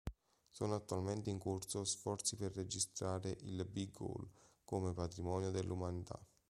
[0.49, 4.31] Sono attualmente in corso sforzi per registrare il Big Hole
[4.63, 6.19] come patrimonio dell'umanità.